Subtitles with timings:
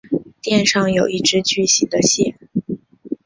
[0.41, 2.35] 店上有一只巨型的蟹。